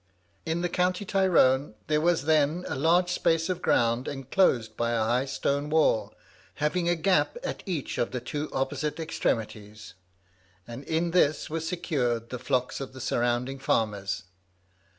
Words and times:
In 0.47 0.61
the 0.61 0.67
county 0.67 1.05
Tyrone 1.05 1.75
there 1.85 2.01
was 2.01 2.23
then 2.23 2.65
a 2.67 2.73
large 2.73 3.11
space 3.11 3.49
of 3.49 3.61
ground 3.61 4.07
enclosed 4.07 4.75
by 4.75 4.93
a 4.93 5.03
high 5.03 5.25
stone 5.25 5.69
wall, 5.69 6.15
having 6.55 6.89
a 6.89 6.95
gap 6.95 7.37
at 7.43 7.61
each 7.67 7.99
of 7.99 8.09
the 8.09 8.19
two 8.19 8.49
opposite 8.51 8.99
extremities, 8.99 9.93
and 10.67 10.83
in 10.85 11.11
this 11.11 11.51
were 11.51 11.59
secured 11.59 12.31
the 12.31 12.39
flocks 12.39 12.81
of 12.81 12.93
the 12.93 12.99
surrounding 12.99 13.59
farmers. 13.59 14.23